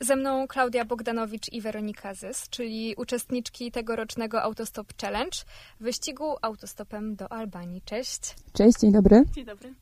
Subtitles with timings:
[0.00, 5.38] Ze mną Klaudia Bogdanowicz i Weronika Zys, czyli uczestniczki tegorocznego Autostop Challenge,
[5.80, 7.82] wyścigu autostopem do Albanii.
[7.84, 8.20] Cześć.
[8.52, 9.24] Cześć, dzień dobry.
[9.34, 9.74] Dzień dobry.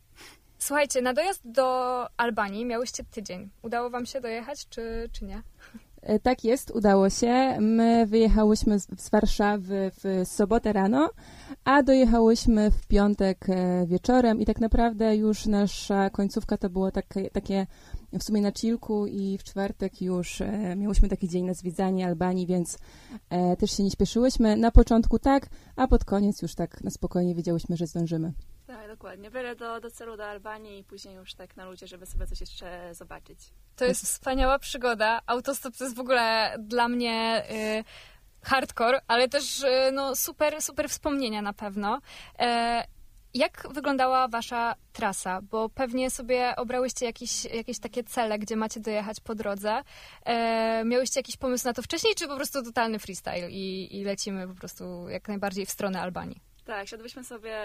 [0.59, 3.51] Słuchajcie, na dojazd do Albanii miałyście tydzień.
[3.63, 5.43] Udało wam się dojechać, czy, czy nie?
[6.03, 7.57] E, tak jest, udało się.
[7.61, 11.11] My wyjechałyśmy z, Warszawy w sobotę rano,
[11.65, 17.31] a dojechałyśmy w piątek e, wieczorem i tak naprawdę już nasza końcówka to było takie,
[17.31, 17.67] takie
[18.13, 22.47] w sumie na chillku i w czwartek już e, miałyśmy taki dzień na zwiedzanie Albanii,
[22.47, 22.79] więc
[23.31, 24.57] e, też się nie śpieszyłyśmy.
[24.57, 25.47] Na początku tak,
[25.77, 28.33] a pod koniec już tak na spokojnie wiedziałyśmy, że zdążymy.
[28.67, 29.31] Tak, dokładnie.
[29.31, 32.41] Byle do, do celu, do Albanii i później już tak na ludzie, żeby sobie coś
[32.41, 33.39] jeszcze zobaczyć.
[33.77, 35.21] To jest wspaniała przygoda.
[35.27, 37.45] Autostop to jest w ogóle dla mnie
[37.81, 37.85] y,
[38.43, 42.01] hardcore, ale też y, no, super, super wspomnienia na pewno.
[42.39, 42.85] E,
[43.35, 45.43] jak wyglądała wasza trasa?
[45.43, 49.83] Bo pewnie sobie obrałyście jakieś, jakieś takie cele, gdzie macie dojechać po drodze.
[50.25, 54.49] E, miałyście jakiś pomysł na to wcześniej, czy po prostu totalny freestyle i, i lecimy
[54.49, 56.52] po prostu jak najbardziej w stronę Albanii?
[56.65, 57.57] Tak, siadłyśmy sobie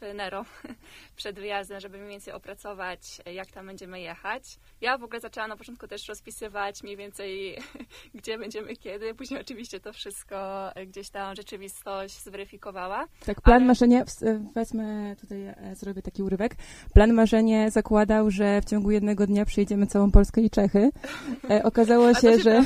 [0.00, 0.44] w Nero
[1.16, 3.00] przed wyjazdem, żeby mniej więcej opracować,
[3.34, 4.58] jak tam będziemy jechać.
[4.80, 7.58] Ja w ogóle zaczęłam na początku też rozpisywać mniej więcej,
[8.14, 9.14] gdzie będziemy kiedy.
[9.14, 13.06] Później oczywiście to wszystko gdzieś tam rzeczywistość zweryfikowała.
[13.26, 16.56] Tak, plan Ale- marzenia, e, wezmę tutaj, e, zrobię taki urywek.
[16.94, 20.90] Plan marzenie zakładał, że w ciągu jednego dnia przejdziemy całą Polskę i Czechy.
[21.50, 22.62] E, okazało się, się że,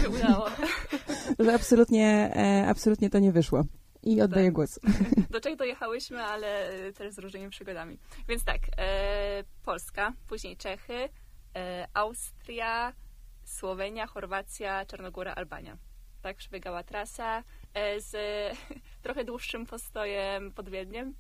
[1.39, 3.65] że absolutnie, e, absolutnie to nie wyszło.
[4.05, 4.55] I oddaję Tak.
[4.55, 4.81] głos.
[5.31, 7.99] Do Czech dojechałyśmy, ale e, też z różnymi przygodami.
[8.29, 11.09] Więc tak, e, Polska, później Czechy,
[11.57, 12.93] e, Austria,
[13.45, 15.77] Słowenia, Chorwacja, Czarnogóra, Albania.
[16.23, 17.43] Tak przebiegała trasa
[17.75, 18.17] e, z
[19.03, 21.15] trochę dłuższym postojem pod Wiedniem,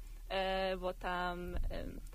[0.80, 1.54] bo tam,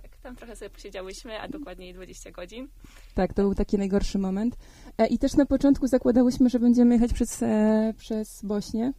[0.02, 2.68] tak, tam trochę sobie posiedziałyśmy, a dokładniej 20 godzin.
[3.16, 4.58] Tak, to był taki najgorszy moment.
[4.98, 8.94] E, I też na początku zakładałyśmy, że będziemy jechać przez, e, przez Bośnię.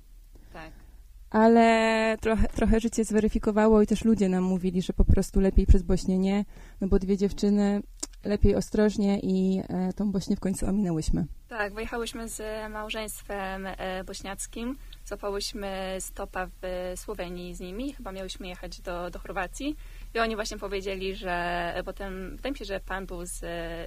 [1.30, 5.82] Ale trochę, trochę życie zweryfikowało i też ludzie nam mówili, że po prostu lepiej przez
[5.82, 6.44] Bośnię nie,
[6.80, 7.82] no bo dwie dziewczyny,
[8.24, 11.26] lepiej ostrożnie i e, tą Bośnię w końcu ominęłyśmy.
[11.48, 14.78] Tak, wyjechałyśmy z małżeństwem e, bośniackim.
[15.04, 17.92] Złapałyśmy stopa w Słowenii z nimi.
[17.92, 19.76] Chyba miałyśmy jechać do, do Chorwacji.
[20.14, 23.38] I oni właśnie powiedzieli, że potem, wydaje mi się, że pan był z,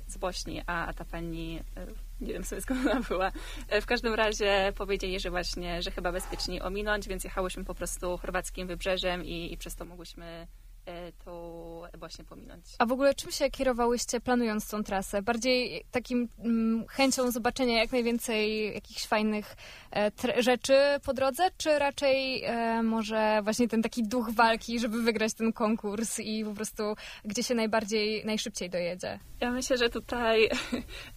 [0.08, 1.88] z Bośni, a, a ta pani, e,
[2.24, 3.32] nie wiem sobie skąd ona była.
[3.70, 8.18] E, W każdym razie powiedzieli, że właśnie, że chyba bezpieczniej ominąć, więc jechałyśmy po prostu
[8.18, 10.48] chorwackim wybrzeżem i, i przez to mogłyśmy
[10.86, 11.64] e, tą
[12.00, 12.66] Bośnię pominąć.
[12.80, 15.22] A w ogóle czym się kierowałyście planując tą trasę?
[15.22, 19.56] Bardziej takim mm, chęcią zobaczenia jak najwięcej jakichś fajnych
[19.96, 25.34] e, rzeczy po drodze, czy raczej e, może właśnie ten taki duch walki, żeby wygrać
[25.34, 26.84] ten konkurs i po prostu
[27.26, 29.20] gdzie się najbardziej, najszybciej dojedzie?
[29.40, 30.50] Ja myślę, że tutaj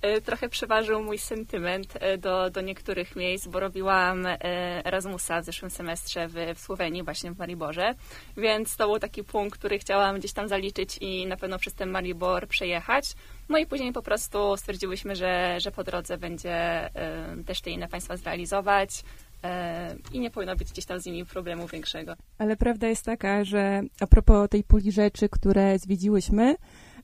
[0.03, 4.27] e, trochę przeważył mój sentyment e, do, do niektórych miejsc, bo robiłam
[4.85, 7.95] Erasmusa w zeszłym semestrze w, w Słowenii, właśnie w Mariborze,
[8.37, 11.91] więc to był taki punkt, który chciałam gdzieś tam zaliczyć i na pewno przez ten
[11.91, 13.15] Maribor przejechać.
[13.49, 16.91] No i później po prostu stwierdziłyśmy, że, że po drodze będzie
[17.47, 19.03] też te inne państwa zrealizować
[20.13, 22.15] i nie powinno być gdzieś tam z nimi problemu większego.
[22.39, 26.57] Ale prawda jest taka, że a propos tej puli rzeczy, które zwiedziłyśmy,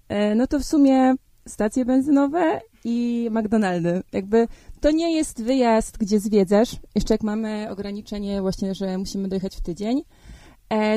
[0.09, 1.15] e, no to w sumie
[1.47, 4.03] stacje benzynowe i McDonaldy.
[4.13, 4.49] Jakby
[4.81, 9.61] to nie jest wyjazd, gdzie zwiedzasz, jeszcze jak mamy ograniczenie właśnie, że musimy dojechać w
[9.61, 10.03] tydzień,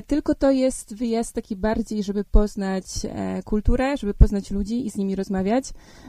[0.08, 4.96] tylko to jest wyjazd taki bardziej, żeby poznać e, kulturę, żeby poznać ludzi i z
[4.96, 5.66] nimi rozmawiać,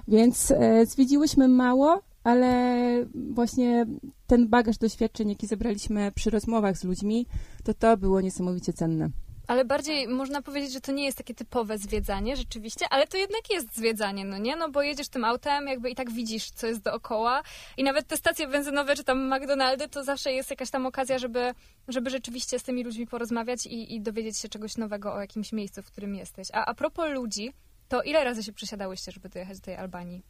[0.08, 3.86] więc e, zwiedziłyśmy mało, ale właśnie
[4.26, 7.26] ten bagaż doświadczeń, jaki zebraliśmy przy rozmowach z ludźmi,
[7.64, 9.10] to to było niesamowicie cenne.
[9.46, 13.50] Ale bardziej można powiedzieć, że to nie jest takie typowe zwiedzanie rzeczywiście, ale to jednak
[13.50, 14.56] jest zwiedzanie, no nie?
[14.56, 17.42] No bo jedziesz tym autem, jakby i tak widzisz, co jest dookoła
[17.76, 21.54] i nawet te stacje benzynowe czy tam McDonaldy, to zawsze jest jakaś tam okazja, żeby,
[21.88, 25.82] żeby rzeczywiście z tymi ludźmi porozmawiać i, i dowiedzieć się czegoś nowego o jakimś miejscu,
[25.82, 26.48] w którym jesteś.
[26.52, 27.52] A a propos ludzi,
[27.88, 30.22] to ile razy się przesiadałyście, żeby dojechać do tej Albanii?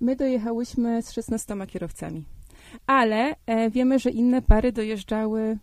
[0.00, 2.24] My dojechałyśmy z 16 kierowcami,
[2.86, 5.58] ale e, wiemy, że inne pary dojeżdżały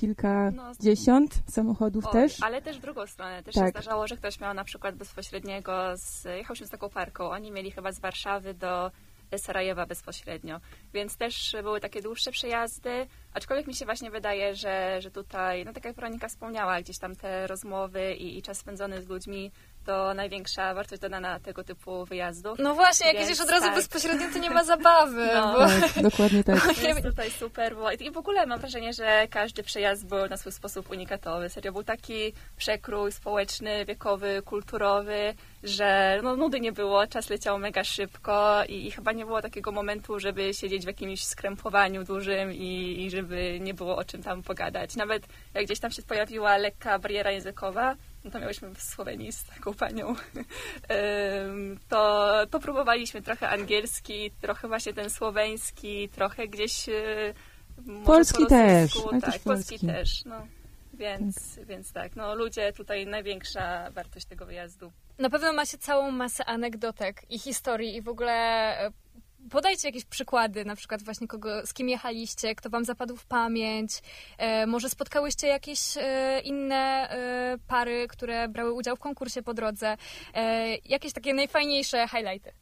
[0.00, 2.42] kilkadziesiąt samochodów Oj, też.
[2.42, 3.42] Ale też w drugą stronę.
[3.42, 3.64] Też Tak.
[3.64, 6.24] się zdarzało, że ktoś miał na przykład bezpośredniego z...
[6.24, 7.30] Jechał się z taką parką.
[7.30, 8.90] Oni mieli chyba z Warszawy do
[9.36, 10.60] Sarajewa bezpośrednio.
[10.94, 13.06] Więc też były takie dłuższe przejazdy.
[13.34, 17.16] Aczkolwiek mi się właśnie wydaje, że, że tutaj, no tak jak Weronika wspomniała, gdzieś tam
[17.16, 19.52] te rozmowy i, i czas spędzony z ludźmi
[19.86, 22.54] to największa wartość dodana tego typu wyjazdu.
[22.58, 23.74] No właśnie, jak jedziesz od razu tak.
[23.74, 25.28] bezpośrednio, to nie ma zabawy.
[25.34, 25.52] No.
[25.52, 25.58] Bo...
[25.58, 26.78] Tak, dokładnie tak.
[26.82, 30.52] Jest tutaj super, bo i w ogóle mam wrażenie, że każdy przejazd był na swój
[30.52, 31.48] sposób unikatowy.
[31.48, 37.84] Serio, był taki przekrój społeczny, wiekowy, kulturowy, że no, nudy nie było, czas leciał mega
[37.84, 43.04] szybko i, i chyba nie było takiego momentu, żeby siedzieć w jakimś skrępowaniu dużym i,
[43.04, 44.96] i żeby nie było o czym tam pogadać.
[44.96, 47.96] Nawet jak gdzieś tam się pojawiła lekka bariera językowa,
[48.30, 50.14] to miałyśmy w Słowenii z taką panią,
[51.88, 57.34] to, to próbowaliśmy trochę angielski, trochę właśnie ten słoweński, trochę gdzieś e,
[58.04, 60.46] Polski po też, tak, też polski też, no.
[60.94, 64.92] Więc, więc tak, no ludzie tutaj największa wartość tego wyjazdu.
[65.18, 68.92] Na pewno macie całą masę anegdotek i historii i w ogóle e,
[69.50, 74.02] podajcie jakieś przykłady, na przykład właśnie kogo, z kim jechaliście, kto wam zapadł w pamięć.
[74.38, 79.96] E, może spotkałyście jakieś e, inne e, pary, które brały udział w konkursie po drodze.
[80.34, 82.52] E, jakieś takie najfajniejsze highlighty.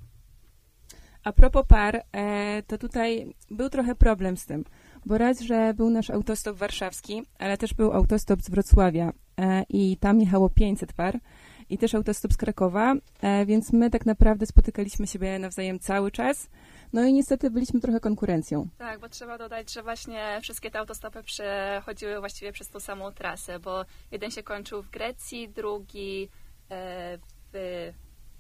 [1.25, 4.65] A propos par, e, to tutaj był trochę problem z tym,
[5.07, 9.97] bo raz, że był nasz autostop warszawski, ale też był autostop z Wrocławia e, i
[9.97, 11.19] tam jechało 500 par
[11.71, 12.95] i też autostop z Krakowa,
[13.47, 16.49] więc my tak naprawdę spotykaliśmy siebie nawzajem cały czas.
[16.95, 18.69] No i niestety byliśmy trochę konkurencją.
[18.79, 23.59] Tak, bo trzeba dodać, że właśnie wszystkie te autostopy przechodziły właściwie przez tą samą trasę,
[23.59, 26.29] bo jeden się kończył w Grecji, drugi
[26.71, 27.19] e,
[27.53, 27.93] w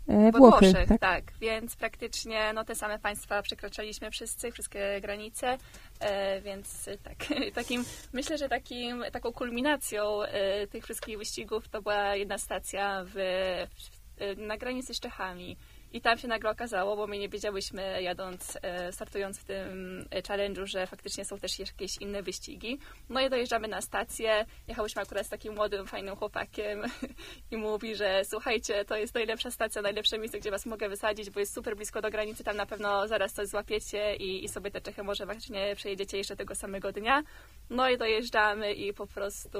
[0.08, 1.00] E, We Włochy, Włoszech, tak?
[1.00, 1.32] tak.
[1.40, 5.58] Więc praktycznie no, te same państwa przekraczaliśmy wszyscy, wszystkie granice,
[6.00, 7.16] e, więc tak,
[7.54, 13.12] takim, myślę, że takim, taką kulminacją e, tych wszystkich wyścigów to była jedna stacja w,
[13.14, 14.04] w,
[14.36, 15.56] na granicy z Czechami.
[15.94, 20.22] I tam się nagle okazało, bo my nie wiedziałyśmy jadąc, e, startując w tym e,
[20.22, 22.78] challenge'u, że faktycznie są też jakieś inne wyścigi.
[23.08, 26.82] No i dojeżdżamy na stację, jechałyśmy akurat z takim młodym, fajnym chłopakiem
[27.50, 31.40] i mówi, że słuchajcie, to jest najlepsza stacja, najlepsze miejsce, gdzie was mogę wysadzić, bo
[31.40, 34.80] jest super blisko do granicy, tam na pewno zaraz coś złapiecie i, i sobie te
[34.80, 37.22] Czechy może właśnie przejedziecie jeszcze tego samego dnia.
[37.70, 39.58] No i dojeżdżamy i po prostu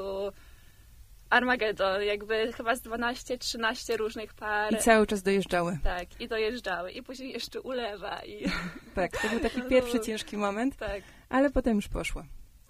[1.35, 4.73] Armageddon, jakby chyba z 12-13 różnych par.
[4.73, 5.79] I cały czas dojeżdżały.
[5.85, 6.93] Tak, i dojeżdżały.
[6.93, 8.45] I później jeszcze ulewa i
[8.95, 11.03] Tak, to był taki pierwszy ciężki moment, tak.
[11.29, 12.23] ale potem już poszło.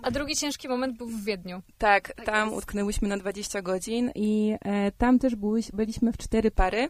[0.02, 1.62] A drugi ciężki moment był w Wiedniu.
[1.78, 2.58] Tak, Tak tam jest.
[2.58, 6.88] utknęłyśmy na 20 godzin i e, tam też byłyś, byliśmy w cztery pary.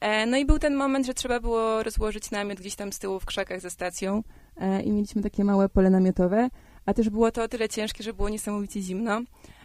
[0.00, 3.20] E, no i był ten moment, że trzeba było rozłożyć namiot gdzieś tam z tyłu
[3.20, 4.22] w krzakach ze stacją
[4.56, 6.48] e, i mieliśmy takie małe pole namiotowe,
[6.86, 9.20] a też było to o tyle ciężkie, że było niesamowicie zimno.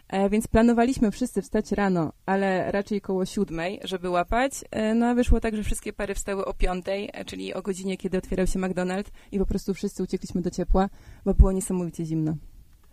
[0.08, 4.52] E, więc planowaliśmy wszyscy wstać rano, ale raczej koło siódmej, żeby łapać.
[4.70, 7.96] E, no a wyszło tak, że wszystkie pary wstały o piątej, e, czyli o godzinie,
[7.96, 10.88] kiedy otwierał się McDonald's i po prostu wszyscy uciekliśmy do ciepła,
[11.24, 12.36] bo było niesamowicie zimno.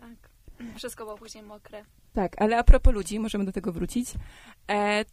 [0.00, 0.30] tak.
[0.76, 1.84] Wszystko było później mokre.
[2.12, 4.14] Tak, ale a propos ludzi, możemy do tego wrócić,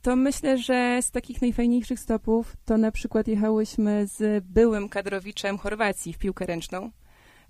[0.01, 6.13] to myślę, że z takich najfajniejszych stopów to na przykład jechałyśmy z byłym kadrowiczem Chorwacji
[6.13, 6.91] w piłkę ręczną,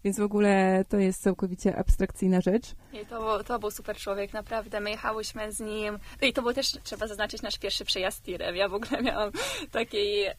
[0.03, 2.65] więc w ogóle to jest całkowicie abstrakcyjna rzecz.
[2.93, 4.79] I to, to był super człowiek, naprawdę.
[4.79, 5.99] My jechałyśmy z nim.
[6.21, 8.55] No I to był też, trzeba zaznaczyć, nasz pierwszy przejazd tirem.
[8.55, 9.31] Ja w ogóle miałam
[9.71, 10.35] taki, e,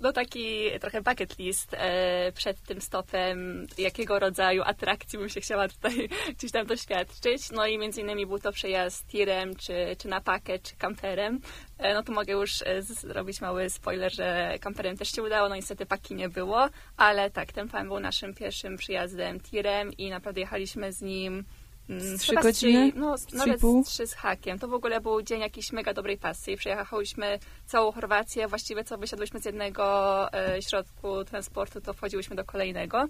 [0.00, 5.68] no taki trochę bucket list e, przed tym stopem, jakiego rodzaju atrakcji bym się chciała
[5.68, 6.08] tutaj
[6.38, 7.50] gdzieś tam doświadczyć.
[7.50, 11.40] No i między innymi był to przejazd tirem, czy, czy na pakę, czy kamperem.
[11.78, 15.56] E, No to mogę już e, zrobić mały spoiler, że kamperem też się udało, no
[15.56, 20.40] niestety paki nie było, ale tak, ten pan był naszym pierwszym przyjazdem tirem i naprawdę
[20.40, 21.44] jechaliśmy z nim
[21.90, 22.92] mm, Z trzy godziny?
[22.96, 24.58] no, Z nawet trzy z hakiem.
[24.58, 26.56] To w ogóle był dzień jakiejś mega dobrej pasji.
[26.56, 29.84] Przejechałyśmy całą Chorwację, właściwie co wysiadłyśmy z jednego
[30.32, 33.06] e, środku transportu, to wchodziłyśmy do kolejnego.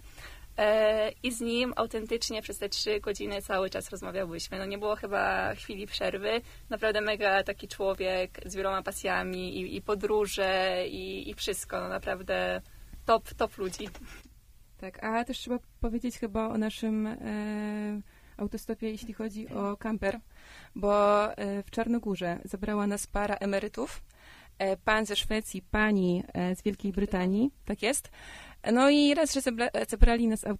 [0.58, 4.58] E, I z nim autentycznie przez te trzy godziny cały czas rozmawiałyśmy.
[4.58, 6.40] No nie było chyba chwili przerwy.
[6.70, 11.80] Naprawdę mega taki człowiek z wieloma pasjami i, i podróże i, i wszystko.
[11.80, 12.60] No naprawdę
[13.04, 13.88] top, top ludzi.
[14.78, 17.16] Tak, a też trzeba powiedzieć chyba o naszym e,
[18.36, 20.20] autostopie, jeśli chodzi o kamper,
[20.74, 24.02] bo e, w Czarnogórze zabrała nas para emerytów,
[24.58, 28.10] e, pan ze Szwecji, pani e, z Wielkiej Brytanii, tak jest.
[28.72, 30.56] No i raz, że zebra, zebrali nas e,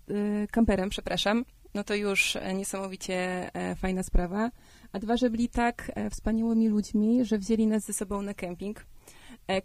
[0.50, 3.14] kamperem, przepraszam, no to już e, niesamowicie
[3.54, 4.50] e, fajna sprawa.
[4.92, 8.86] A dwa, że byli tak wspaniałymi ludźmi, że wzięli nas ze sobą na kemping.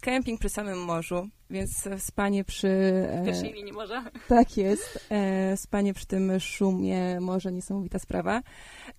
[0.01, 2.67] Kemping przy samym morzu, więc spanie przy...
[2.67, 4.03] W e, pierwszej linii może.
[4.27, 5.07] tak jest.
[5.11, 8.41] E, spanie przy tym szumie, może niesamowita sprawa.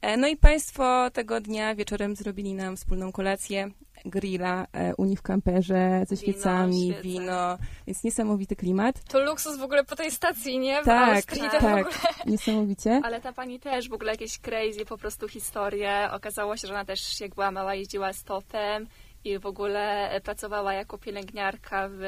[0.00, 3.70] E, no i Państwo tego dnia wieczorem zrobili nam wspólną kolację,
[4.04, 7.02] grilla u nich w kamperze ze Wino, świecami, świece.
[7.02, 9.04] wino, więc niesamowity klimat.
[9.04, 10.82] To luksus w ogóle po tej stacji, nie?
[10.82, 11.60] W Tak, Austrii tak.
[11.60, 11.94] w tak, ogóle...
[12.32, 13.00] niesamowicie.
[13.04, 16.08] Ale ta pani też w ogóle jakieś crazy po prostu historie.
[16.12, 18.86] Okazało się, że ona też jak była mała jeździła stopem
[19.24, 21.98] i w ogóle pracowała jako pielęgniarka w,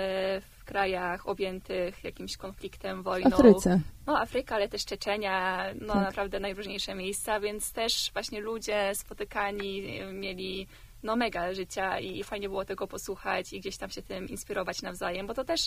[0.59, 3.37] w krajach objętych jakimś konfliktem, wojną.
[3.37, 3.81] Afryce.
[4.07, 6.03] No, Afryka, ale też Czeczenia, no Tak.
[6.03, 9.83] naprawdę najróżniejsze miejsca, więc też właśnie ludzie spotykani
[10.13, 10.67] mieli
[11.03, 15.27] no mega życia i fajnie było tego posłuchać i gdzieś tam się tym inspirować nawzajem,
[15.27, 15.61] bo to też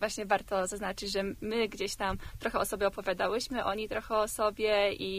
[0.00, 4.92] właśnie warto zaznaczyć, że my gdzieś tam trochę o sobie opowiadałyśmy, oni trochę o sobie
[4.92, 5.12] i,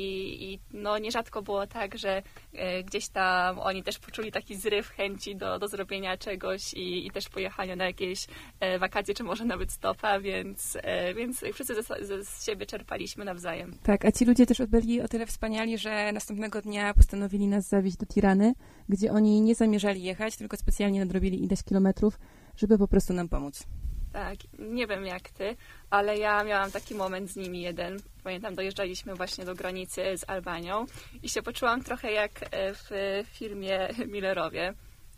[0.43, 2.21] i no nierzadko było tak, że
[2.53, 7.11] e, gdzieś tam oni też poczuli taki zryw chęci do, do zrobienia czegoś i, i
[7.11, 8.27] też pojechania na jakieś
[8.59, 13.25] e, wakacje, czy może nawet stopa, więc, e, więc wszyscy ze, ze z siebie czerpaliśmy
[13.25, 13.75] nawzajem.
[13.83, 17.97] Tak, a ci ludzie też byli o tyle wspaniali, że następnego dnia postanowili nas zawieźć
[17.97, 18.53] do Tirany,
[18.89, 22.19] gdzie oni nie zamierzali jechać, tylko specjalnie nadrobili ileś kilometrów,
[22.57, 23.67] żeby po prostu nam pomóc.
[24.13, 25.56] Tak, nie wiem jak ty,
[25.89, 28.00] ale ja miałam taki moment z nimi jeden.
[28.24, 30.86] Pamiętam, dojeżdżaliśmy właśnie do granicy z Albanią
[31.24, 32.89] i się poczułam trochę jak e, w
[33.34, 34.74] filmie Millerowie.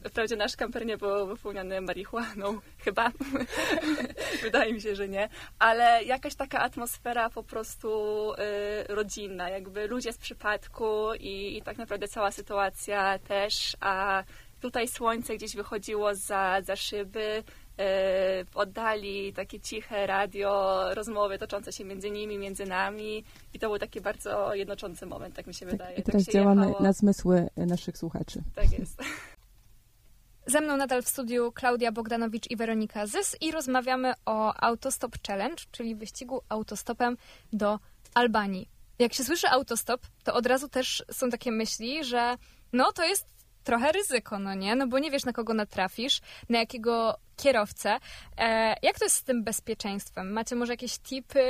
[0.09, 3.11] Wprawdzie nasz kamper nie był wypełniony marihuaną, chyba.
[4.43, 5.29] Wydaje mi się, że nie.
[5.59, 7.89] Ale jakaś taka atmosfera po prostu
[8.33, 8.35] y,
[8.87, 14.23] rodzinna, jakby ludzie z przypadku i, i tak naprawdę cała sytuacja też, a
[14.61, 17.43] tutaj słońce gdzieś wychodziło za, za szyby,
[17.77, 23.79] w oddali takie ciche radio, rozmowy toczące się między nimi, między nami i to był
[23.79, 25.89] taki bardzo jednoczący moment, tak mi się wydaje.
[25.95, 26.83] Tak, I Tak teraz się działamy jechało.
[26.83, 28.41] na zmysły naszych słuchaczy.
[28.55, 29.01] Tak jest.
[30.45, 35.63] Ze mną nadal w studiu Klaudia Bogdanowicz i Weronika Zys i rozmawiamy o Autostop Challenge,
[35.71, 37.17] czyli wyścigu autostopem
[37.53, 37.79] do
[38.13, 38.69] Albanii.
[38.99, 42.37] Jak się słyszy autostop, to od razu też są takie myśli, że
[42.73, 43.32] no to jest
[43.63, 44.75] trochę ryzyko, no nie?
[44.75, 47.97] No bo nie wiesz na kogo natrafisz, na jakiego kierowcę.
[48.37, 50.31] E, jak to jest z tym bezpieczeństwem?
[50.31, 51.43] Macie może jakieś tipy,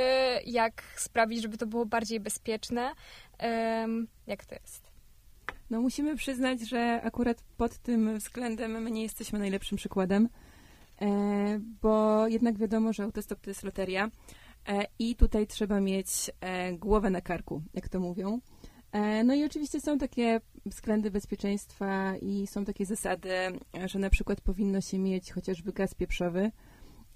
[0.46, 2.92] jak sprawić, żeby to było bardziej bezpieczne?
[3.38, 4.84] Em, jak to jest?
[5.70, 10.28] No musimy przyznać, że akurat pod tym względem my nie jesteśmy najlepszym przykładem,
[11.00, 11.06] e,
[11.82, 14.10] bo jednak wiadomo, że autostop to jest loteria
[14.68, 16.08] e, i tutaj trzeba mieć
[16.40, 18.40] e, głowę na karku, jak to mówią.
[18.92, 23.28] E, No i oczywiście są takie względy bezpieczeństwa i są takie zasady,
[23.86, 26.50] że na przykład powinno się mieć chociażby gaz pieprzowy.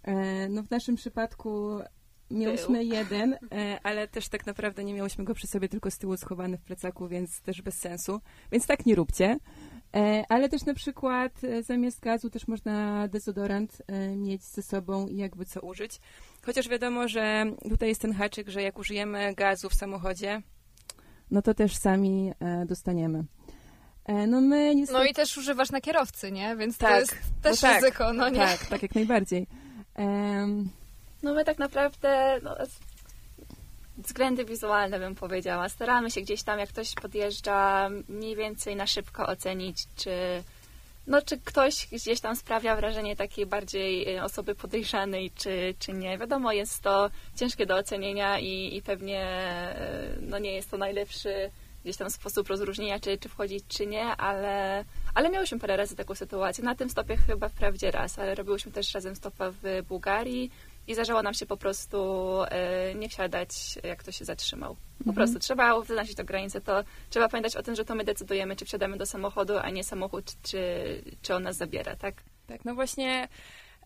[0.02, 1.78] E, No w naszym przypadku
[2.30, 6.16] miałyśmy jeden, e, ale też tak naprawdę nie miałyśmy go przy sobie, tylko z tyłu
[6.16, 8.20] schowany w plecaku, więc też bez sensu.
[8.52, 9.38] Więc tak nie róbcie.
[9.96, 13.82] E, Ale też na przykład zamiast gazu też można dezodorant
[14.16, 16.00] mieć ze sobą i jakby co użyć.
[16.42, 20.42] Chociaż wiadomo, że tutaj jest ten haczyk, że jak użyjemy gazu w samochodzie,
[21.30, 22.32] no to też sami
[22.66, 23.24] dostaniemy.
[24.08, 24.98] E, No my niestety...
[24.98, 26.56] No i też używasz na kierowcy, nie?
[26.56, 28.38] Więc to Tak, jest też no tak, ryzyko, no nie?
[28.38, 29.46] Tak, tak jak najbardziej.
[29.94, 30.68] Em,
[31.22, 35.68] No my tak naprawdę no, z- względy wizualne bym powiedziała.
[35.68, 40.42] Staramy się gdzieś tam, jak ktoś podjeżdża, mniej więcej na szybko ocenić, czy,
[41.06, 46.18] no, czy ktoś gdzieś tam sprawia wrażenie takiej bardziej e, osoby podejrzanej, czy, czy nie.
[46.18, 51.50] Wiadomo, jest to ciężkie do ocenienia i, i pewnie e, no, nie jest to najlepszy
[51.84, 56.14] gdzieś tam sposób rozróżnienia, czy, czy wchodzić, czy nie, ale, ale miałyśmy parę razy taką
[56.14, 56.64] sytuację.
[56.64, 60.50] Na tym stopie chyba wprawdzie raz, ale robiłyśmy też razem stopa w Bułgarii
[60.86, 61.98] i zdarzało nam się po prostu
[62.42, 64.76] e, nie wsiadać, jak to się zatrzymał.
[65.06, 68.56] Po prostu trzeba wyznaczyć tę granicę, to trzeba pamiętać o tym, że to my decydujemy,
[68.56, 70.58] czy wsiadamy do samochodu, a nie samochód, czy,
[71.22, 72.14] czy on nas zabiera, tak?
[72.46, 73.28] Tak, no właśnie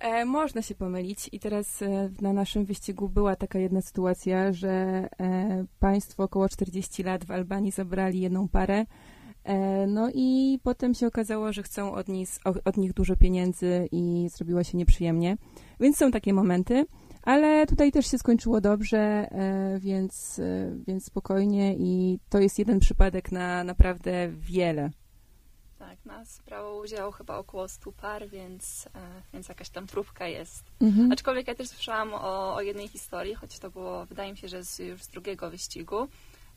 [0.02, 4.70] e, można się pomylić i teraz e, na naszym wyścigu była taka jedna sytuacja, że
[4.70, 8.86] e, państwo około 40 lat w Albanii zabrali jedną parę,
[9.44, 12.28] e, no i potem się okazało, że chcą od nich,
[12.64, 15.36] od nich dużo pieniędzy i zrobiło się nieprzyjemnie,
[15.80, 16.86] więc są takie momenty.
[17.22, 22.80] Ale tutaj też się skończyło dobrze, e, więc, e, więc spokojnie i to jest jeden
[22.80, 24.90] przypadek na naprawdę wiele.
[25.88, 30.64] Tak, nas brało udział chyba około 100 par, więc, e, więc jakaś tam próbka jest.
[30.80, 31.12] Mhm.
[31.12, 34.64] Aczkolwiek ja też słyszałam o, o jednej historii, choć to było, wydaje mi się, że
[34.64, 36.08] z, już z drugiego wyścigu,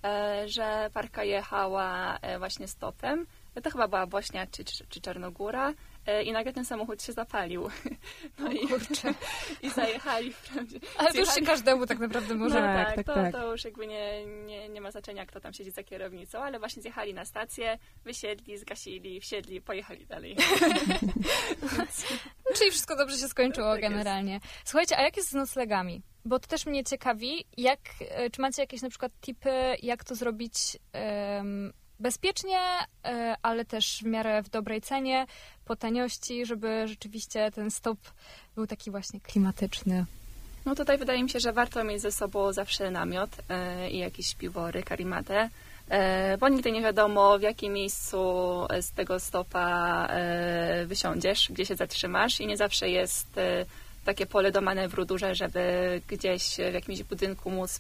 [0.04, 3.26] e, że parka jechała e, właśnie stopem.
[3.64, 5.74] To chyba była Bośnia czy, czy, czy Czarnogóra
[6.26, 7.70] i nagle ten samochód się zapalił.
[8.40, 9.14] No i, Kurczę.
[9.64, 10.80] i zajechali wprawdzie.
[10.98, 12.62] Ale to już się każdemu tak naprawdę może...
[12.62, 13.32] No Tak, tak, tak, to, tak.
[13.32, 16.82] to już jakby nie, nie, nie ma znaczenia, kto tam siedzi za kierownicą, ale właśnie
[16.82, 20.36] zjechali na stację, wysiedli, zgasili, wsiedli, pojechali dalej.
[22.58, 23.92] Czyli wszystko dobrze się skończyło Tak jest.
[23.94, 24.40] generalnie.
[24.66, 26.02] Słuchajcie, a jak jest z noclegami?
[26.26, 29.50] Bo to też mnie ciekawi, jak, e, czy macie jakieś na przykład tipy,
[29.84, 30.78] jak to zrobić
[32.00, 32.60] bezpiecznie,
[33.06, 35.26] e, ale też w miarę w dobrej cenie,
[35.66, 37.98] po taniości, żeby rzeczywiście ten stop
[38.56, 40.06] był taki właśnie klimatyczny.
[40.66, 44.36] No tutaj wydaje mi się, że warto mieć ze sobą zawsze namiot e, i jakieś
[44.36, 45.50] piwory, karimatę.
[45.90, 48.18] e, bo nigdy nie wiadomo w jakim miejscu
[48.82, 50.08] z tego stopa
[50.86, 53.28] wysiądziesz, gdzie się zatrzymasz i nie zawsze jest
[54.06, 57.80] takie pole do manewru duże, żeby gdzieś w jakimś budynku móc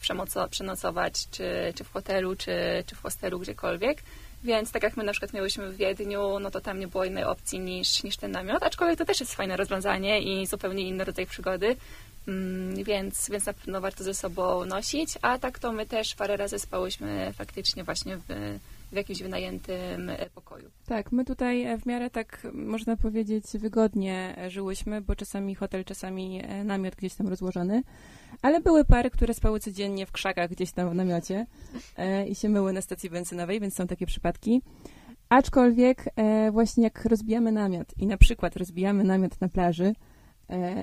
[0.49, 4.03] przenocować, czy, czy w hotelu, czy, czy w hostelu, gdziekolwiek.
[4.43, 7.23] Więc tak jak my na przykład miałyśmy w Wiedniu, no to tam nie było innej
[7.23, 11.25] opcji niż, niż ten namiot, aczkolwiek to też jest fajne rozwiązanie i zupełnie inny rodzaj
[11.25, 11.75] przygody.
[12.27, 16.37] Mm, więc, więc na pewno warto ze sobą nosić, a tak to my też parę
[16.37, 18.23] razy spałyśmy faktycznie właśnie w,
[18.95, 20.71] w jakimś wynajętym e, pokoju.
[20.85, 25.83] Tak, my tutaj e, w miarę tak, można powiedzieć, wygodnie e, żyłyśmy, bo czasami hotel,
[25.83, 27.83] czasami namiot gdzieś tam rozłożony,
[28.41, 31.45] ale były pary, które spały codziennie w krzakach gdzieś tam w namiocie
[32.27, 34.61] i się myły na stacji benzynowej, więc są takie przypadki.
[35.29, 36.03] Aczkolwiek
[36.51, 39.93] właśnie jak rozbijamy namiot i na przykład rozbijamy namiot na plaży,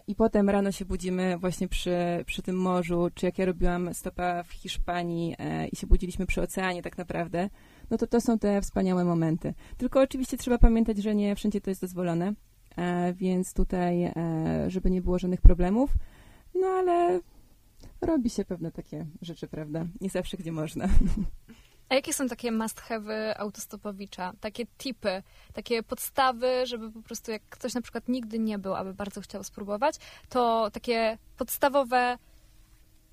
[0.06, 4.42] i potem rano się budzimy właśnie przy, przy tym morzu, czy jak ja robiłam stopa
[4.42, 5.36] w Hiszpanii
[5.72, 7.50] i się budziliśmy przy oceanie tak naprawdę,
[7.92, 9.54] no to to są te wspaniałe momenty.
[9.76, 12.32] Tylko oczywiście trzeba pamiętać, że nie wszędzie to jest dozwolone,
[12.76, 14.12] e, więc tutaj, e,
[14.68, 15.90] żeby nie było żadnych problemów,
[16.54, 17.20] no ale
[18.00, 19.86] robi się pewne takie rzeczy, prawda?
[20.00, 20.88] Nie zawsze, gdzie można.
[21.88, 24.32] A jakie są takie must have autostopowicza?
[24.40, 25.22] Takie tipy,
[25.52, 29.44] takie podstawy, żeby po prostu jak ktoś na przykład nigdy nie był, aby bardzo chciał
[29.44, 29.96] spróbować,
[30.28, 32.18] to takie podstawowe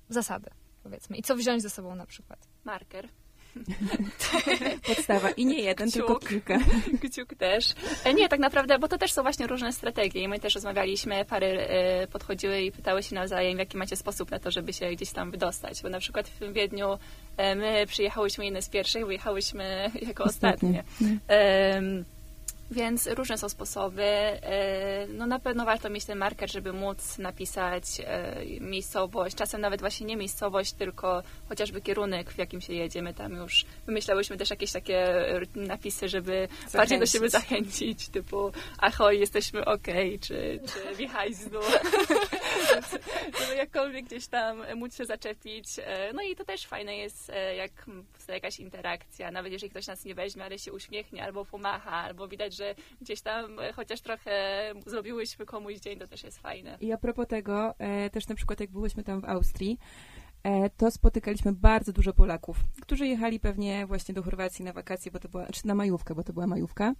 [0.08, 0.50] zasady,
[0.82, 1.16] powiedzmy.
[1.16, 2.48] I co wziąć ze sobą na przykład?
[2.64, 3.08] Marker.
[4.88, 5.30] Podstawa.
[5.30, 6.06] I nie jeden, Kciuk.
[6.06, 6.58] tylko kilka.
[7.02, 7.74] Kciuk też.
[8.04, 10.22] E, nie, tak naprawdę, bo to też są właśnie różne strategie.
[10.22, 14.38] I my też rozmawialiśmy, pary e, podchodziły i pytały się nawzajem, jaki macie sposób na
[14.38, 15.82] to, żeby się gdzieś tam wydostać.
[15.82, 16.98] Bo na przykład w Wiedniu
[17.36, 20.84] e, my przyjechałyśmy jedne z pierwszych, wyjechałyśmy jako ostatnie.
[21.00, 22.04] ostatnie.
[22.70, 24.02] Więc różne są sposoby.
[24.02, 29.36] E, no na pewno warto mieć ten marker, żeby móc napisać e, miejscowość.
[29.36, 33.14] Czasem nawet właśnie nie miejscowość, tylko chociażby kierunek, w jakim się jedziemy.
[33.14, 35.24] Tam już wymyślałyśmy też jakieś takie
[35.54, 36.72] napisy, żeby Zachęcić.
[36.76, 39.86] bardziej do siebie zachęcić, typu ahoj, jesteśmy ok,
[40.20, 41.60] czy, czy wihajzdu.
[43.40, 45.66] żeby jakkolwiek gdzieś tam móc się zaczepić.
[45.78, 47.86] E, no i to też fajne jest, jak
[48.28, 52.56] jakaś interakcja, nawet jeżeli ktoś nas nie weźmie, ale się uśmiechnie, albo pomacha, albo widać,
[52.56, 54.30] że gdzieś tam e, chociaż trochę
[54.86, 56.78] zrobiłyśmy komuś dzień, to też jest fajne.
[56.80, 59.78] I a propos tego, e, też na przykład jak byłyśmy tam w Austrii,
[60.42, 65.18] e, to spotykaliśmy bardzo dużo Polaków, którzy jechali pewnie właśnie do Chorwacji na wakacje, bo
[65.18, 66.94] to była, czy na majówkę, bo to była majówka.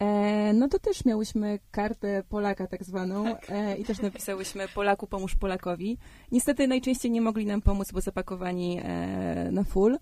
[0.00, 5.34] E, no to też miałyśmy kartę Polaka tak zwaną e, i też napisałyśmy Polaku pomóż
[5.34, 5.98] Polakowi.
[6.32, 9.98] Niestety najczęściej nie mogli nam pomóc, bo zapakowani e, na full,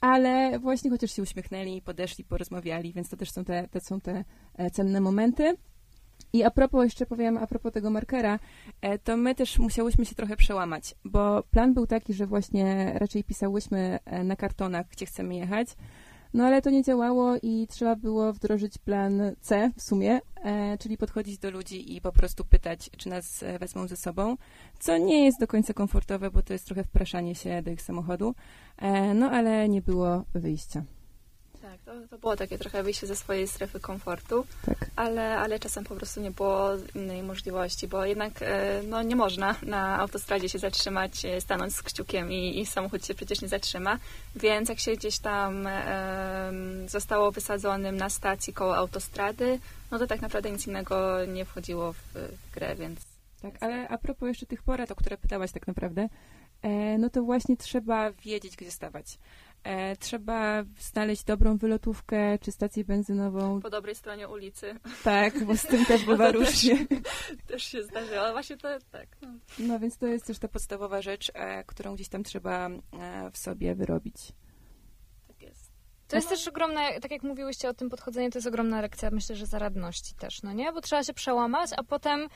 [0.00, 4.24] ale właśnie chociaż się uśmiechnęli, podeszli, porozmawiali, więc to też są te, są te
[4.72, 5.56] cenne momenty.
[6.32, 8.38] I a propos, jeszcze powiem, a propos tego markera,
[9.04, 13.98] to my też musiałyśmy się trochę przełamać, bo plan był taki, że właśnie raczej pisałyśmy
[14.24, 15.68] na kartonach, gdzie chcemy jechać,
[16.36, 20.96] no ale to nie działało i trzeba było wdrożyć plan C w sumie, e, czyli
[20.96, 24.36] podchodzić do ludzi i po prostu pytać, czy nas e, wezmą ze sobą,
[24.78, 28.34] co nie jest do końca komfortowe, bo to jest trochę wpraszanie się do ich samochodu,
[28.78, 30.84] e, no ale nie było wyjścia.
[31.66, 34.90] Tak, to, to było takie trochę wyjście ze swojej strefy komfortu, tak.
[34.96, 39.54] ale, ale czasem po prostu nie było innej możliwości, bo jednak e, no, nie można
[39.62, 43.98] na autostradzie się zatrzymać, e, stanąć z kciukiem i, i samochód się przecież nie zatrzyma,
[44.36, 46.52] więc jak się gdzieś tam e,
[46.86, 49.58] zostało wysadzonym na stacji koło autostrady,
[49.90, 53.00] no to tak naprawdę nic innego nie wchodziło w, w grę, więc...
[53.42, 56.08] Tak, ale a propos jeszcze tych porad, o które pytałaś tak naprawdę,
[56.62, 59.18] e, no to właśnie trzeba wiedzieć, gdzie stawać.
[59.66, 63.60] E, trzeba znaleźć dobrą wylotówkę czy stację benzynową.
[63.60, 64.74] Po dobrej stronie ulicy.
[65.04, 66.86] Tak, bo z tym też bywa różnie.
[66.86, 66.98] Też,
[67.48, 69.08] też się zdarzyło, ale właśnie to tak.
[69.22, 69.28] No.
[69.58, 73.38] no więc to jest też ta podstawowa rzecz, e, którą gdzieś tam trzeba e, w
[73.38, 74.32] sobie wyrobić.
[76.08, 79.36] To jest też ogromna, tak jak mówiłyście o tym podchodzeniu, to jest ogromna lekcja, myślę,
[79.36, 80.72] że zaradności też, no nie?
[80.72, 82.28] Bo trzeba się przełamać, a potem,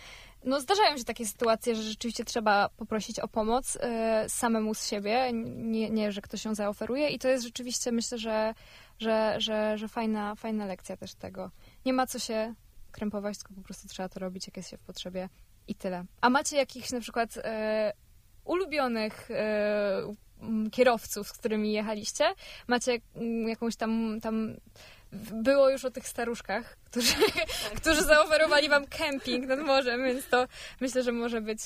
[0.44, 3.80] no zdarzają się takie sytuacje, że rzeczywiście trzeba poprosić o pomoc y,
[4.28, 8.54] samemu z siebie, nie, nie, że ktoś ją zaoferuje i to jest rzeczywiście, myślę, że,
[8.98, 11.50] że, że, że fajna, fajna lekcja też tego.
[11.86, 12.54] Nie ma co się
[12.92, 15.28] krępować, tylko po prostu trzeba to robić, jak jest się w potrzebie
[15.68, 16.04] i tyle.
[16.20, 17.40] A macie jakichś na przykład y,
[18.44, 19.34] ulubionych y,
[20.72, 22.24] kierowców, z którymi jechaliście?
[22.68, 24.56] Macie mm, jakąś tam, tam
[25.32, 27.80] było już o tych staruszkach, którzy, tak.
[27.80, 30.46] którzy zaoferowali wam kemping nad morzem, więc to
[30.80, 31.60] myślę, że może być.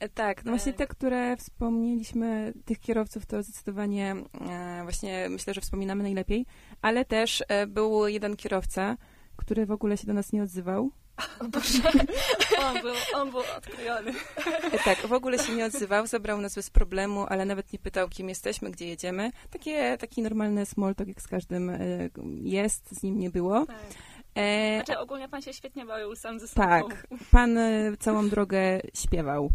[0.00, 4.14] E, tak, no właśnie te, które wspomnieliśmy, tych kierowców, to zdecydowanie
[4.50, 6.46] e, właśnie myślę, że wspominamy najlepiej,
[6.82, 8.96] ale też e, był jeden kierowca,
[9.36, 10.90] który w ogóle się do nas nie odzywał.
[12.66, 14.12] On był, on był odklejony.
[14.84, 18.28] Tak, w ogóle się nie odzywał, zabrał nas bez problemu, ale nawet nie pytał, kim
[18.28, 19.30] jesteśmy, gdzie jedziemy.
[19.50, 21.78] Takie, taki normalny small talk, jak z każdym e,
[22.42, 23.66] jest, z nim nie było.
[23.66, 23.76] Tak.
[24.34, 26.66] E, Znaczy ogólnie pan się świetnie bawił sam ze sobą.
[26.68, 29.50] tak, pan e, całą drogę śpiewał.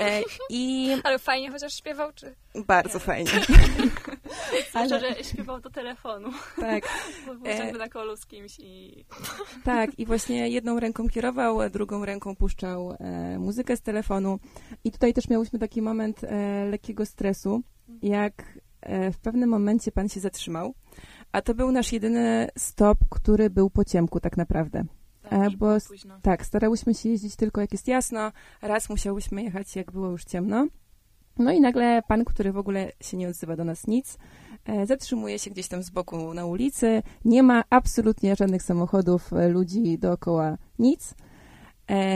[0.00, 2.34] E, I Ale fajnie chociaż śpiewał, czy...
[2.66, 3.30] bardzo fajnie.
[4.70, 6.28] Zwłaszcza, że śpiewał do telefonu.
[6.60, 6.84] Tak,
[7.26, 7.72] Bo był E.
[7.72, 9.04] na kolu z kimś i
[9.64, 9.98] tak.
[9.98, 14.38] I właśnie jedną ręką kierował, drugą ręką puszczał e, muzykę z telefonu.
[14.84, 17.62] I tutaj też miałyśmy taki moment e, lekkiego stresu,
[18.02, 18.42] jak
[18.80, 20.74] e, w pewnym momencie pan się zatrzymał.
[21.32, 24.84] A to był nasz jedyny stop, który był po ciemku tak naprawdę.
[25.30, 25.68] tak, bo.
[26.22, 28.32] Tak, starałyśmy się jeździć tylko jak jest jasno.
[28.62, 30.66] Raz musiałyśmy jechać, jak było już ciemno.
[31.38, 34.18] No i nagle pan, który w ogóle się nie odzywa do nas nic,
[34.64, 37.02] e, zatrzymuje się gdzieś tam z boku na ulicy.
[37.24, 41.14] Nie ma absolutnie żadnych samochodów, e, ludzi dookoła, nic.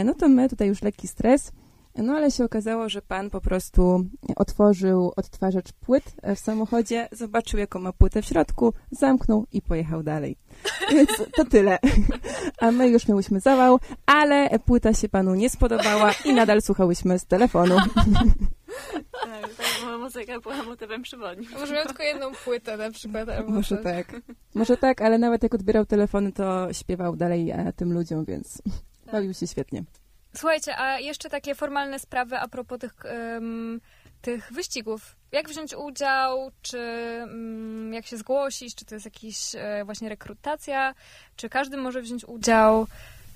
[0.04, 1.52] No to my tutaj już lekki stres.
[1.96, 4.04] No ale się okazało, że pan po prostu
[4.36, 10.02] otworzył odtwarzacz płyt e, w samochodzie, zobaczył jaką ma płytę w środku, zamknął i pojechał
[10.02, 10.36] dalej.
[10.92, 11.78] Więc to tyle.
[12.58, 17.26] A my już miałyśmy zawał, ale płyta się panu nie spodobała i nadal słuchałyśmy z
[17.26, 17.76] telefonu.
[19.24, 21.50] Tak, tak, muzyka była motywem przewodnim.
[21.50, 23.28] Może miał tylko jedną płytę na przykład.
[23.28, 23.84] Albo Może coś.
[23.84, 24.20] tak.
[24.54, 28.62] Może tak, ale nawet jak odbierał telefony, to śpiewał dalej e, tym ludziom, więc
[29.12, 29.84] bawił się świetnie.
[30.36, 33.80] Słuchajcie, a jeszcze takie formalne sprawy a propos tych, em,
[34.22, 35.16] tych wyścigów.
[35.32, 40.94] Jak wziąć udział, czy mm, jak się zgłosić, czy to jest jakaś e, właśnie rekrutacja,
[41.36, 42.86] czy każdy może wziąć udział?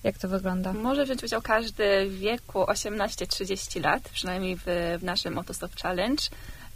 [0.05, 0.73] Jak to wygląda?
[0.73, 4.65] Może wziąć udział każdy w wieku 18-30 lat, przynajmniej w,
[4.99, 6.23] w naszym Autostop Challenge.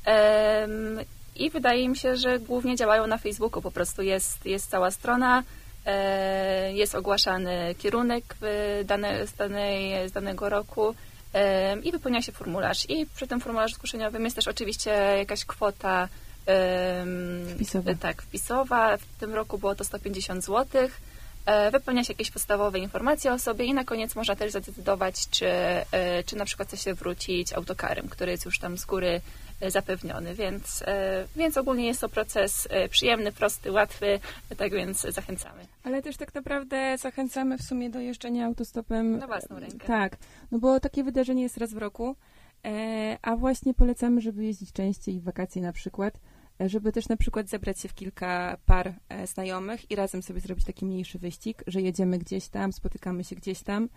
[0.05, 0.99] Em,
[1.37, 3.63] I wydaje mi się, że głównie działają na Facebooku.
[3.63, 5.43] Po prostu jest, jest cała strona,
[6.73, 8.37] jest ogłaszany kierunek
[8.85, 10.95] dane, z, danej, z danego roku
[11.33, 12.91] em, i wypełnia się formularz.
[12.91, 16.09] I przy tym formularzu zgłoszeniowym jest też oczywiście jakaś kwota
[17.55, 17.95] Wpisowa.
[18.01, 18.97] tak, wpisowa.
[18.97, 21.01] W tym roku było to 150 złotych.
[21.47, 25.47] E, Wypełnia się jakieś podstawowe informacje o sobie i na koniec można też zadecydować, czy,
[25.47, 25.85] e,
[26.27, 29.21] czy na przykład chce się wrócić autokarem, który jest już tam z góry e,
[29.69, 34.21] zapewniony, więc, e, więc ogólnie jest to proces e, przyjemny, prosty, łatwy,
[34.57, 35.67] tak więc zachęcamy.
[35.85, 39.19] Ale też tak naprawdę zachęcamy w sumie do jeżdżenia autostopem.
[39.19, 39.87] Na własną rękę.
[39.87, 40.17] Tak,
[40.51, 42.17] no bo takie wydarzenie jest raz w roku,
[42.65, 46.21] e, a właśnie polecamy, żeby jeździć częściej w wakacje na przykład,
[46.61, 48.95] żeby też na przykład zebrać się w kilka par
[49.25, 53.63] znajomych i razem sobie zrobić taki mniejszy wyścig, że jedziemy gdzieś tam, spotykamy się gdzieś
[53.63, 53.89] tam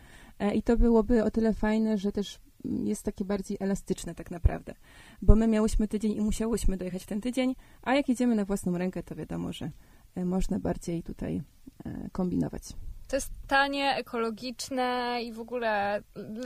[0.56, 4.73] i to byłoby o tyle fajne, że też jest takie bardziej elastyczne tak naprawdę,
[5.21, 8.78] bo my miałyśmy tydzień i musiałyśmy dojechać w ten tydzień, a jak jedziemy na własną
[8.78, 9.71] rękę, to wiadomo, że
[10.15, 11.41] e, można bardziej tutaj
[11.86, 12.63] e, kombinować.
[13.08, 16.02] To jest tanie, ekologiczne i w ogóle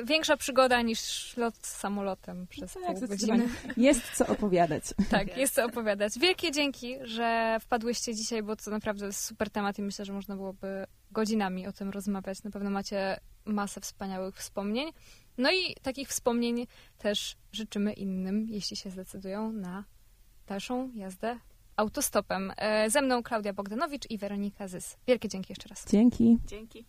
[0.06, 3.49] większa przygoda niż lot samolotem przez Tak, pół godziny.
[3.77, 4.84] Jest co opowiadać.
[5.10, 6.19] Tak, jest co opowiadać.
[6.19, 10.36] Wielkie dzięki, że wpadłyście dzisiaj, bo to naprawdę jest super temat i myślę, że można
[10.36, 12.43] byłoby godzinami o tym rozmawiać.
[12.43, 14.91] Na pewno macie masę wspaniałych wspomnień.
[15.38, 19.83] No i takich wspomnień też życzymy innym, jeśli się zdecydują na
[20.47, 21.39] dalszą jazdę
[21.75, 22.53] autostopem.
[22.57, 24.97] E, Ze mną Klaudia Bogdanowicz i Weronika Zys.
[25.07, 25.86] Wielkie dzięki jeszcze raz.
[25.91, 26.38] Dzięki.
[26.47, 26.86] Dzięki.